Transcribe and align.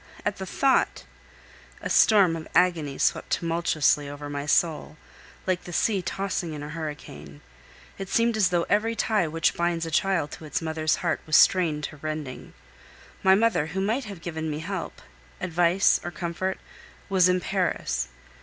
At 0.25 0.37
the 0.37 0.47
thought, 0.47 1.03
a 1.79 1.87
storm 1.87 2.35
of 2.35 2.47
agony 2.55 2.97
swept 2.97 3.29
tumultuously 3.29 4.09
over 4.09 4.31
my 4.31 4.47
soul, 4.47 4.97
like 5.45 5.65
the 5.65 5.71
sea 5.71 6.01
tossing 6.01 6.53
in 6.53 6.63
a 6.63 6.69
hurricane. 6.69 7.41
It 7.99 8.09
seemed 8.09 8.35
as 8.35 8.49
though 8.49 8.65
every 8.67 8.95
tie 8.95 9.27
which 9.27 9.53
binds 9.53 9.85
a 9.85 9.91
child 9.91 10.31
to 10.31 10.45
its 10.45 10.59
mother's 10.59 10.95
heart 11.05 11.21
was 11.27 11.37
strained 11.37 11.83
to 11.83 11.97
rending. 11.97 12.55
My 13.21 13.35
mother, 13.35 13.67
who 13.67 13.79
might 13.79 14.05
have 14.05 14.21
given 14.23 14.49
me 14.49 14.57
help, 14.57 15.03
advice, 15.39 15.99
or 16.03 16.09
comfort, 16.09 16.57
was 17.07 17.29
in 17.29 17.39
Paris. 17.39 18.07